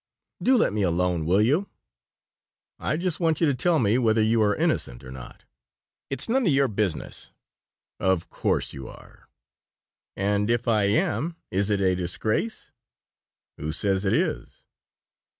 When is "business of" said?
6.67-8.27